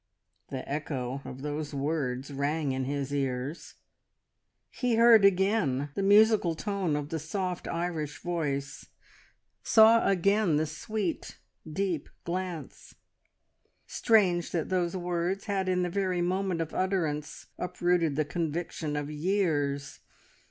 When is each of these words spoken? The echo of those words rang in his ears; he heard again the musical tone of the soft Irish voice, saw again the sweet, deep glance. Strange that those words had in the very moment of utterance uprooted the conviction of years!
The 0.49 0.67
echo 0.67 1.21
of 1.25 1.43
those 1.43 1.75
words 1.75 2.31
rang 2.33 2.71
in 2.71 2.85
his 2.85 3.13
ears; 3.13 3.75
he 4.71 4.95
heard 4.95 5.23
again 5.23 5.91
the 5.93 6.01
musical 6.01 6.55
tone 6.55 6.95
of 6.95 7.09
the 7.09 7.19
soft 7.19 7.67
Irish 7.67 8.17
voice, 8.19 8.87
saw 9.61 10.03
again 10.07 10.55
the 10.55 10.65
sweet, 10.65 11.37
deep 11.71 12.09
glance. 12.23 12.95
Strange 13.85 14.49
that 14.49 14.69
those 14.69 14.97
words 14.97 15.45
had 15.45 15.69
in 15.69 15.83
the 15.83 15.89
very 15.91 16.23
moment 16.23 16.61
of 16.61 16.73
utterance 16.73 17.45
uprooted 17.59 18.15
the 18.15 18.25
conviction 18.25 18.95
of 18.95 19.11
years! 19.11 19.99